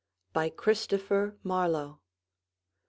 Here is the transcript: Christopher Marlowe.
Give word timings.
Christopher 0.55 1.37
Marlowe. 1.43 1.99